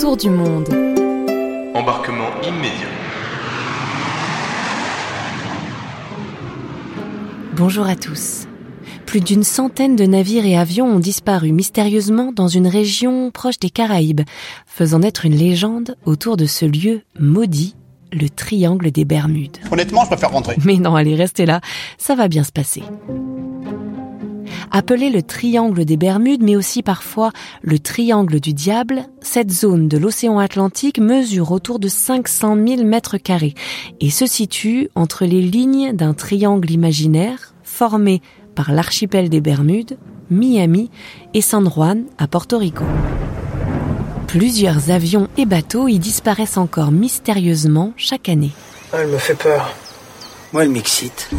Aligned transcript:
Autour 0.00 0.16
du 0.16 0.30
monde. 0.30 0.66
Embarquement 1.74 2.30
immédiat. 2.42 2.88
Bonjour 7.54 7.86
à 7.86 7.96
tous. 7.96 8.46
Plus 9.04 9.20
d'une 9.20 9.42
centaine 9.42 9.96
de 9.96 10.06
navires 10.06 10.46
et 10.46 10.56
avions 10.56 10.86
ont 10.86 11.00
disparu 11.00 11.52
mystérieusement 11.52 12.32
dans 12.32 12.48
une 12.48 12.66
région 12.66 13.30
proche 13.30 13.58
des 13.58 13.68
Caraïbes, 13.68 14.22
faisant 14.64 15.00
naître 15.00 15.26
une 15.26 15.36
légende 15.36 15.96
autour 16.06 16.38
de 16.38 16.46
ce 16.46 16.64
lieu 16.64 17.02
maudit, 17.18 17.76
le 18.10 18.30
triangle 18.30 18.90
des 18.92 19.04
Bermudes. 19.04 19.58
Honnêtement, 19.70 20.04
je 20.04 20.08
préfère 20.08 20.30
rentrer. 20.30 20.56
Mais 20.64 20.76
non, 20.76 20.96
allez, 20.96 21.14
restez 21.14 21.44
là, 21.44 21.60
ça 21.98 22.14
va 22.14 22.28
bien 22.28 22.42
se 22.42 22.52
passer. 22.52 22.82
Appelé 24.70 25.10
le 25.10 25.22
triangle 25.22 25.84
des 25.84 25.96
Bermudes, 25.96 26.42
mais 26.42 26.56
aussi 26.56 26.82
parfois 26.82 27.30
le 27.62 27.78
triangle 27.78 28.40
du 28.40 28.52
diable, 28.52 29.04
cette 29.20 29.50
zone 29.50 29.88
de 29.88 29.98
l'océan 29.98 30.38
Atlantique 30.38 30.98
mesure 30.98 31.52
autour 31.52 31.78
de 31.78 31.88
500 31.88 32.56
000 32.66 32.84
mètres 32.84 33.18
carrés 33.18 33.54
et 34.00 34.10
se 34.10 34.26
situe 34.26 34.88
entre 34.94 35.24
les 35.24 35.42
lignes 35.42 35.92
d'un 35.92 36.14
triangle 36.14 36.70
imaginaire 36.70 37.54
formé 37.62 38.20
par 38.54 38.72
l'archipel 38.72 39.28
des 39.28 39.40
Bermudes, 39.40 39.96
Miami 40.30 40.90
et 41.34 41.40
San 41.40 41.68
Juan 41.68 42.04
à 42.18 42.26
Porto 42.26 42.58
Rico. 42.58 42.84
Plusieurs 44.26 44.90
avions 44.90 45.28
et 45.36 45.46
bateaux 45.46 45.88
y 45.88 45.98
disparaissent 45.98 46.56
encore 46.56 46.92
mystérieusement 46.92 47.92
chaque 47.96 48.28
année. 48.28 48.52
Ah, 48.92 48.98
elle 49.00 49.08
me 49.08 49.18
fait 49.18 49.34
peur. 49.34 49.74
Moi, 50.52 50.64
elle 50.64 50.70
m'excite. 50.70 51.30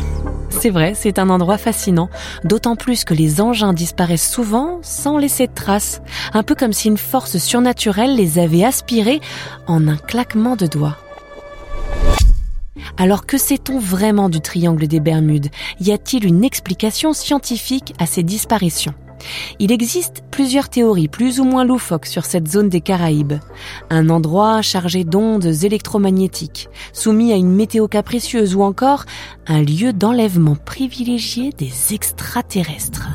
C'est 0.51 0.69
vrai, 0.69 0.93
c'est 0.95 1.17
un 1.17 1.29
endroit 1.29 1.57
fascinant, 1.57 2.09
d'autant 2.43 2.75
plus 2.75 3.03
que 3.03 3.13
les 3.13 3.41
engins 3.41 3.73
disparaissent 3.73 4.29
souvent 4.29 4.79
sans 4.83 5.17
laisser 5.17 5.47
de 5.47 5.53
traces, 5.53 6.01
un 6.33 6.43
peu 6.43 6.55
comme 6.55 6.73
si 6.73 6.87
une 6.87 6.97
force 6.97 7.37
surnaturelle 7.37 8.15
les 8.15 8.37
avait 8.37 8.63
aspirés 8.63 9.21
en 9.67 9.87
un 9.87 9.97
claquement 9.97 10.55
de 10.55 10.67
doigts. 10.67 10.97
Alors 12.97 13.25
que 13.25 13.37
sait-on 13.37 13.79
vraiment 13.79 14.29
du 14.29 14.41
triangle 14.41 14.87
des 14.87 14.99
Bermudes? 14.99 15.49
Y 15.79 15.91
a-t-il 15.91 16.25
une 16.25 16.43
explication 16.43 17.13
scientifique 17.13 17.93
à 17.99 18.05
ces 18.05 18.23
disparitions? 18.23 18.93
Il 19.59 19.71
existe 19.71 20.23
plusieurs 20.31 20.69
théories 20.69 21.07
plus 21.07 21.39
ou 21.39 21.43
moins 21.43 21.65
loufoques 21.65 22.05
sur 22.05 22.25
cette 22.25 22.47
zone 22.47 22.69
des 22.69 22.81
Caraïbes. 22.81 23.33
Un 23.89 24.09
endroit 24.09 24.61
chargé 24.61 25.03
d'ondes 25.03 25.63
électromagnétiques, 25.63 26.69
soumis 26.93 27.33
à 27.33 27.35
une 27.35 27.53
météo 27.53 27.87
capricieuse 27.87 28.55
ou 28.55 28.63
encore 28.63 29.05
un 29.47 29.61
lieu 29.61 29.93
d'enlèvement 29.93 30.55
privilégié 30.55 31.51
des 31.51 31.93
extraterrestres. 31.93 33.09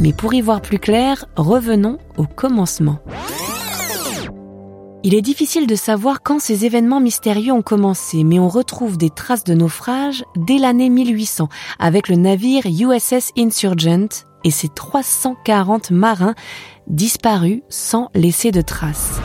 Mais 0.00 0.12
pour 0.12 0.32
y 0.34 0.40
voir 0.40 0.62
plus 0.62 0.78
clair, 0.78 1.26
revenons 1.36 1.98
au 2.16 2.24
commencement. 2.24 3.00
Il 5.02 5.14
est 5.14 5.22
difficile 5.22 5.66
de 5.66 5.76
savoir 5.76 6.22
quand 6.22 6.40
ces 6.40 6.66
événements 6.66 7.00
mystérieux 7.00 7.52
ont 7.52 7.62
commencé, 7.62 8.22
mais 8.22 8.38
on 8.38 8.48
retrouve 8.48 8.98
des 8.98 9.08
traces 9.08 9.44
de 9.44 9.54
naufrage 9.54 10.24
dès 10.36 10.58
l'année 10.58 10.90
1800 10.90 11.48
avec 11.78 12.08
le 12.08 12.16
navire 12.16 12.64
USS 12.66 13.32
Insurgent 13.38 14.29
et 14.44 14.50
ses 14.50 14.68
340 14.68 15.90
marins 15.90 16.34
disparus 16.86 17.62
sans 17.68 18.10
laisser 18.14 18.50
de 18.50 18.60
traces. 18.60 19.20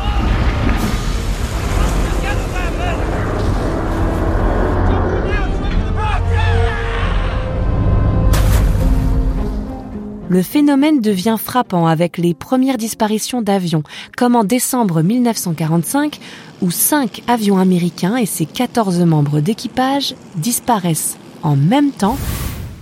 Le 10.28 10.42
phénomène 10.42 11.02
devient 11.02 11.38
frappant 11.40 11.86
avec 11.86 12.18
les 12.18 12.34
premières 12.34 12.78
disparitions 12.78 13.42
d'avions, 13.42 13.84
comme 14.18 14.36
en 14.36 14.44
décembre 14.44 15.02
1945, 15.02 16.20
où 16.62 16.72
cinq 16.72 17.22
avions 17.28 17.58
américains 17.58 18.18
et 18.18 18.25
ses 18.25 18.46
14 18.46 19.02
membres 19.02 19.40
d'équipage 19.40 20.16
disparaissent 20.36 21.18
en 21.44 21.56
même 21.56 21.92
temps 21.92 22.18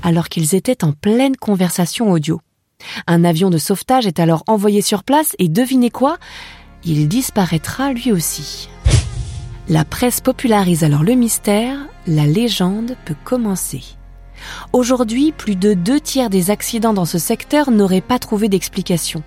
alors 0.04 0.30
qu'ils 0.30 0.54
étaient 0.54 0.84
en 0.84 0.92
pleine 0.92 1.36
conversation 1.36 2.12
audio. 2.12 2.40
Un 3.08 3.24
avion 3.24 3.50
de 3.50 3.58
sauvetage 3.58 4.06
est 4.06 4.20
alors 4.20 4.44
envoyé 4.48 4.82
sur 4.82 5.04
place 5.04 5.36
et 5.40 5.48
devinez 5.48 5.90
quoi? 5.90 6.18
Il 6.84 7.08
disparaîtra 7.08 7.94
lui 7.94 8.12
aussi. 8.12 8.70
La 9.70 9.86
presse 9.86 10.20
popularise 10.20 10.84
alors 10.84 11.04
le 11.04 11.14
mystère, 11.14 11.80
la 12.06 12.28
légende 12.28 12.98
peut 13.06 13.16
commencer. 13.24 13.82
Aujourd'hui, 14.74 15.32
plus 15.32 15.56
de 15.56 15.74
deux 15.74 16.02
tiers 16.02 16.30
des 16.30 16.52
accidents 16.52 16.94
dans 16.94 17.06
ce 17.06 17.18
secteur 17.18 17.72
n'auraient 17.72 18.02
pas 18.02 18.20
trouvé 18.20 18.50
d'explication. 18.50 19.24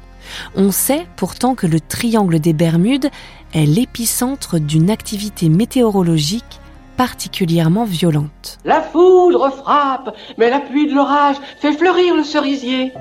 On 0.55 0.71
sait 0.71 1.07
pourtant 1.17 1.55
que 1.55 1.67
le 1.67 1.81
triangle 1.81 2.39
des 2.39 2.53
Bermudes 2.53 3.11
est 3.55 3.65
l'épicentre 3.65 4.59
d'une 4.59 4.91
activité 4.91 5.49
météorologique 5.49 6.61
particulièrement 6.97 7.85
violente. 7.85 8.59
La 8.65 8.81
foudre 8.81 9.51
frappe, 9.51 10.17
mais 10.39 10.51
la 10.51 10.61
pluie 10.61 10.89
de 10.89 10.95
l'orage 10.95 11.37
fait 11.61 11.73
fleurir 11.73 12.17
le 12.17 12.25
cerisier. 12.25 12.93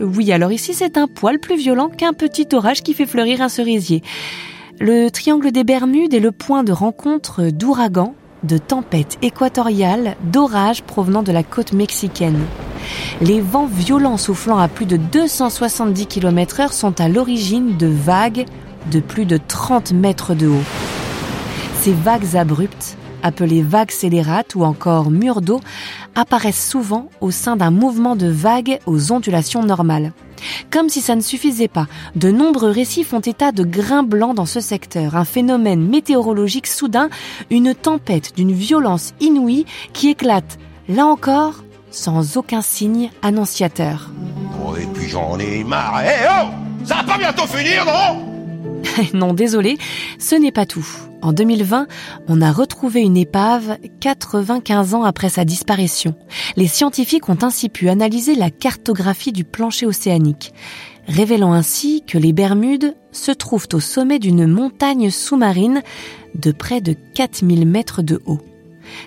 Oui, 0.00 0.32
alors 0.32 0.52
ici 0.52 0.74
c'est 0.74 0.98
un 0.98 1.06
poil 1.06 1.38
plus 1.38 1.56
violent 1.56 1.88
qu'un 1.88 2.12
petit 2.12 2.48
orage 2.52 2.82
qui 2.82 2.94
fait 2.94 3.06
fleurir 3.06 3.40
un 3.40 3.48
cerisier. 3.48 4.02
Le 4.80 5.10
triangle 5.10 5.52
des 5.52 5.64
Bermudes 5.64 6.14
est 6.14 6.20
le 6.20 6.32
point 6.32 6.64
de 6.64 6.72
rencontre 6.72 7.50
d'ouragans, 7.50 8.14
de 8.42 8.58
tempêtes 8.58 9.18
équatoriales, 9.22 10.16
d'orages 10.24 10.82
provenant 10.82 11.22
de 11.22 11.30
la 11.30 11.44
côte 11.44 11.72
mexicaine. 11.72 12.40
Les 13.20 13.40
vents 13.40 13.66
violents 13.66 14.16
soufflant 14.16 14.58
à 14.58 14.66
plus 14.66 14.86
de 14.86 14.96
270 14.96 16.06
km 16.06 16.60
heure 16.60 16.72
sont 16.72 17.00
à 17.00 17.08
l'origine 17.08 17.76
de 17.76 17.86
vagues 17.86 18.46
de 18.90 18.98
plus 18.98 19.26
de 19.26 19.36
30 19.36 19.92
mètres 19.92 20.34
de 20.34 20.48
haut. 20.48 21.01
Ces 21.82 21.94
vagues 21.94 22.36
abruptes, 22.36 22.96
appelées 23.24 23.60
vagues 23.60 23.90
scélérates 23.90 24.54
ou 24.54 24.62
encore 24.62 25.10
murs 25.10 25.40
d'eau, 25.40 25.60
apparaissent 26.14 26.70
souvent 26.70 27.08
au 27.20 27.32
sein 27.32 27.56
d'un 27.56 27.72
mouvement 27.72 28.14
de 28.14 28.28
vagues 28.28 28.78
aux 28.86 29.10
ondulations 29.10 29.64
normales. 29.64 30.12
Comme 30.70 30.88
si 30.88 31.00
ça 31.00 31.16
ne 31.16 31.20
suffisait 31.20 31.66
pas, 31.66 31.88
de 32.14 32.30
nombreux 32.30 32.70
récifs 32.70 33.08
font 33.08 33.18
état 33.18 33.50
de 33.50 33.64
grains 33.64 34.04
blancs 34.04 34.36
dans 34.36 34.46
ce 34.46 34.60
secteur, 34.60 35.16
un 35.16 35.24
phénomène 35.24 35.84
météorologique 35.84 36.68
soudain, 36.68 37.10
une 37.50 37.74
tempête 37.74 38.36
d'une 38.36 38.52
violence 38.52 39.12
inouïe 39.18 39.66
qui 39.92 40.10
éclate, 40.10 40.60
là 40.88 41.04
encore, 41.04 41.64
sans 41.90 42.36
aucun 42.36 42.62
signe 42.62 43.10
annonciateur. 43.22 44.08
Oh, 44.64 44.76
et 44.76 44.86
puis 44.94 45.08
j'en 45.08 45.36
ai 45.40 45.64
marre. 45.64 46.00
Eh 46.04 46.28
oh 46.30 46.84
Ça 46.84 46.98
va 46.98 47.02
pas 47.02 47.18
bientôt 47.18 47.48
finir, 47.48 47.84
non? 47.84 48.31
non, 49.14 49.34
désolé, 49.34 49.78
ce 50.18 50.34
n'est 50.34 50.52
pas 50.52 50.66
tout. 50.66 50.86
En 51.22 51.32
2020, 51.32 51.86
on 52.28 52.42
a 52.42 52.52
retrouvé 52.52 53.00
une 53.00 53.16
épave 53.16 53.78
95 54.00 54.94
ans 54.94 55.04
après 55.04 55.28
sa 55.28 55.44
disparition. 55.44 56.14
Les 56.56 56.66
scientifiques 56.66 57.28
ont 57.28 57.38
ainsi 57.42 57.68
pu 57.68 57.88
analyser 57.88 58.34
la 58.34 58.50
cartographie 58.50 59.32
du 59.32 59.44
plancher 59.44 59.86
océanique, 59.86 60.52
révélant 61.06 61.52
ainsi 61.52 62.02
que 62.06 62.18
les 62.18 62.32
Bermudes 62.32 62.96
se 63.12 63.30
trouvent 63.30 63.68
au 63.72 63.80
sommet 63.80 64.18
d'une 64.18 64.46
montagne 64.46 65.10
sous-marine 65.10 65.82
de 66.34 66.50
près 66.50 66.80
de 66.80 66.96
4000 67.14 67.66
mètres 67.66 68.02
de 68.02 68.20
haut. 68.26 68.40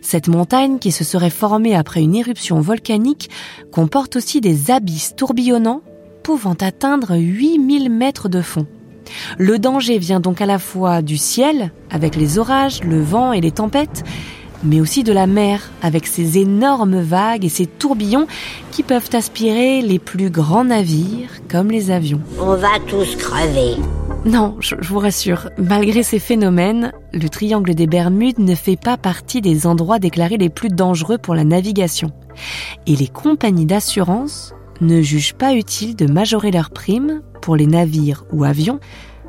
Cette 0.02 0.28
montagne, 0.28 0.80
qui 0.80 0.92
se 0.92 1.04
serait 1.04 1.30
formée 1.30 1.76
après 1.76 2.02
une 2.02 2.16
éruption 2.16 2.62
volcanique, 2.62 3.30
comporte 3.72 4.16
aussi 4.16 4.42
des 4.42 4.72
abysses 4.72 5.16
tourbillonnants 5.16 5.82
pouvant 6.24 6.56
atteindre 6.60 7.18
8000 7.18 7.90
mètres 7.90 8.30
de 8.30 8.42
fond. 8.42 8.66
Le 9.38 9.60
danger 9.60 9.98
vient 9.98 10.20
donc 10.20 10.42
à 10.42 10.46
la 10.46 10.60
fois 10.60 11.02
du 11.02 11.18
ciel, 11.18 11.72
avec 11.90 12.16
les 12.16 12.40
orages, 12.40 12.84
le 12.84 13.02
vent 13.02 13.34
et 13.34 13.42
les 13.42 13.52
tempêtes, 13.52 14.04
mais 14.64 14.82
aussi 14.82 15.04
de 15.04 15.14
la 15.14 15.28
mer, 15.28 15.72
avec 15.82 16.08
ses 16.08 16.40
énormes 16.40 17.00
vagues 17.00 17.46
et 17.46 17.50
ses 17.50 17.68
tourbillons 17.68 18.28
qui 18.72 18.84
peuvent 18.84 19.10
aspirer 19.14 19.82
les 19.82 20.00
plus 20.00 20.30
grands 20.30 20.66
navires, 20.66 21.30
comme 21.50 21.70
les 21.70 21.92
avions. 21.92 22.22
On 22.40 22.56
va 22.56 22.80
tous 22.88 23.16
crever. 23.16 23.76
Non, 24.26 24.58
je, 24.60 24.76
vous 24.82 24.98
rassure, 24.98 25.50
malgré 25.60 26.02
ces 26.02 26.18
phénomènes, 26.18 26.92
le 27.14 27.30
triangle 27.30 27.76
des 27.76 27.86
Bermudes 27.86 28.40
ne 28.40 28.56
fait 28.56 28.76
pas 28.76 28.98
partie 28.98 29.40
des 29.40 29.68
endroits 29.68 30.00
déclarés 30.00 30.38
les 30.38 30.50
plus 30.50 30.70
dangereux 30.70 31.20
pour 31.20 31.36
la 31.36 31.44
navigation. 31.44 32.10
Et 32.88 32.96
les 32.96 33.08
compagnies 33.08 33.68
d'assurance 33.68 34.56
ne 34.82 35.02
jugent 35.02 35.34
pas 35.34 35.54
utile 35.54 35.96
de 35.96 36.12
majorer 36.12 36.52
leurs 36.52 36.70
primes 36.70 37.22
pour 37.42 37.56
les 37.56 37.68
navires 37.68 38.26
ou 38.32 38.44
avions 38.44 38.80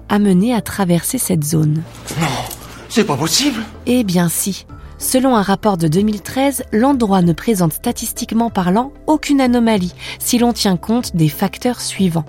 amenés 0.09 0.55
à 0.55 0.61
traverser 0.61 1.19
cette 1.19 1.45
zone. 1.45 1.83
Non, 2.21 2.27
c'est 2.89 3.05
pas 3.05 3.17
possible. 3.17 3.63
Eh 3.87 4.05
bien 4.05 4.29
si. 4.29 4.67
Selon 4.99 5.37
un 5.37 5.43
rapport 5.43 5.77
de 5.77 5.89
2013, 5.89 6.65
l'endroit 6.73 7.21
ne 7.21 7.33
présente 7.33 7.75
statistiquement 7.75 8.49
parlant 8.49 8.93
aucune 9.07 9.43
anomalie 9.43 9.95
si 10.19 10.39
l'on 10.39 10.53
tient 10.53 10.77
compte 10.77 11.15
des 11.15 11.29
facteurs 11.29 11.81
suivants. 11.81 12.25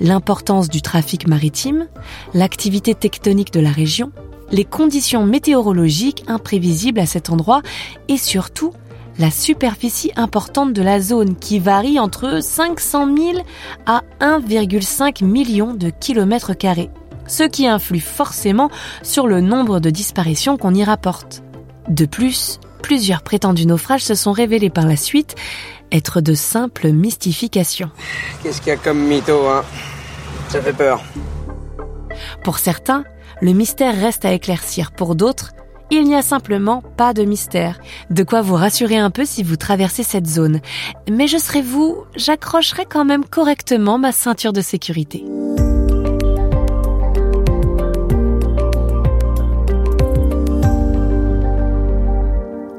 L'importance 0.00 0.68
du 0.68 0.82
trafic 0.82 1.26
maritime, 1.26 1.86
l'activité 2.34 2.94
tectonique 2.94 3.52
de 3.52 3.60
la 3.60 3.70
région, 3.70 4.12
les 4.50 4.66
conditions 4.66 5.24
météorologiques 5.24 6.24
imprévisibles 6.26 7.00
à 7.00 7.06
cet 7.06 7.30
endroit 7.30 7.62
et 8.08 8.18
surtout 8.18 8.72
la 9.18 9.30
superficie 9.30 10.12
importante 10.16 10.72
de 10.72 10.82
la 10.82 11.00
zone 11.00 11.36
qui 11.36 11.58
varie 11.58 11.98
entre 11.98 12.42
500 12.42 13.16
000 13.16 13.38
à 13.86 14.02
1,5 14.20 15.24
million 15.24 15.74
de 15.74 15.90
kilomètres 15.90 16.54
carrés, 16.54 16.90
ce 17.26 17.44
qui 17.44 17.66
influe 17.66 18.00
forcément 18.00 18.70
sur 19.02 19.26
le 19.26 19.40
nombre 19.40 19.80
de 19.80 19.90
disparitions 19.90 20.56
qu'on 20.56 20.74
y 20.74 20.84
rapporte. 20.84 21.42
De 21.88 22.06
plus, 22.06 22.60
plusieurs 22.82 23.22
prétendus 23.22 23.66
naufrages 23.66 24.04
se 24.04 24.14
sont 24.14 24.32
révélés 24.32 24.70
par 24.70 24.86
la 24.86 24.96
suite 24.96 25.34
être 25.90 26.20
de 26.20 26.34
simples 26.34 26.90
mystifications. 26.90 27.90
Qu'est-ce 28.42 28.60
qu'il 28.60 28.68
y 28.68 28.72
a 28.72 28.76
comme 28.76 28.98
mytho, 28.98 29.46
hein? 29.46 29.62
Ça 30.48 30.60
fait 30.62 30.72
peur. 30.72 31.02
Pour 32.44 32.58
certains, 32.58 33.04
le 33.40 33.52
mystère 33.52 33.94
reste 33.94 34.24
à 34.24 34.32
éclaircir. 34.32 34.92
Pour 34.92 35.14
d'autres, 35.14 35.52
il 35.92 36.04
n'y 36.04 36.14
a 36.14 36.22
simplement 36.22 36.82
pas 36.96 37.12
de 37.12 37.22
mystère. 37.22 37.78
De 38.08 38.22
quoi 38.22 38.40
vous 38.40 38.54
rassurer 38.54 38.96
un 38.96 39.10
peu 39.10 39.26
si 39.26 39.42
vous 39.42 39.56
traversez 39.56 40.02
cette 40.02 40.26
zone. 40.26 40.60
Mais 41.10 41.26
je 41.26 41.36
serai 41.36 41.60
vous, 41.60 42.04
j'accrocherai 42.16 42.86
quand 42.86 43.04
même 43.04 43.26
correctement 43.26 43.98
ma 43.98 44.10
ceinture 44.10 44.54
de 44.54 44.62
sécurité. 44.62 45.22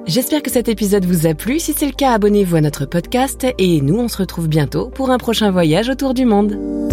J'espère 0.07 0.41
que 0.41 0.51
cet 0.51 0.67
épisode 0.67 1.05
vous 1.05 1.27
a 1.27 1.35
plu. 1.35 1.59
Si 1.59 1.73
c'est 1.73 1.85
le 1.85 1.91
cas, 1.91 2.13
abonnez-vous 2.13 2.55
à 2.55 2.61
notre 2.61 2.85
podcast 2.85 3.47
et 3.57 3.81
nous, 3.81 3.99
on 3.99 4.07
se 4.07 4.17
retrouve 4.17 4.47
bientôt 4.47 4.89
pour 4.89 5.11
un 5.11 5.17
prochain 5.17 5.51
voyage 5.51 5.89
autour 5.89 6.15
du 6.15 6.25
monde. 6.25 6.92